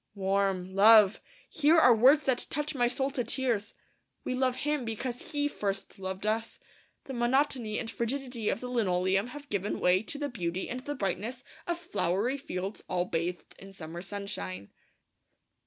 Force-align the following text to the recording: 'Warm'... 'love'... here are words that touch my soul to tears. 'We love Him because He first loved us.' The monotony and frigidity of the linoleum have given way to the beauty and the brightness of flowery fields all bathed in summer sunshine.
'Warm'... 0.15 0.73
'love'... 0.73 1.21
here 1.47 1.77
are 1.77 1.95
words 1.95 2.23
that 2.23 2.47
touch 2.49 2.73
my 2.73 2.87
soul 2.87 3.11
to 3.11 3.23
tears. 3.23 3.75
'We 4.23 4.33
love 4.33 4.55
Him 4.55 4.83
because 4.83 5.31
He 5.31 5.47
first 5.47 5.99
loved 5.99 6.25
us.' 6.25 6.59
The 7.03 7.13
monotony 7.13 7.77
and 7.77 7.91
frigidity 7.91 8.49
of 8.49 8.61
the 8.61 8.67
linoleum 8.67 9.27
have 9.27 9.47
given 9.49 9.79
way 9.79 10.01
to 10.01 10.17
the 10.17 10.27
beauty 10.27 10.69
and 10.71 10.79
the 10.79 10.95
brightness 10.95 11.43
of 11.67 11.77
flowery 11.77 12.39
fields 12.39 12.81
all 12.89 13.05
bathed 13.05 13.53
in 13.59 13.73
summer 13.73 14.01
sunshine. 14.01 14.71